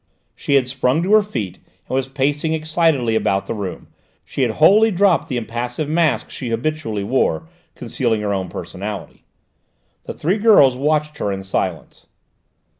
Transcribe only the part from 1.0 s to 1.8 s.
to her feet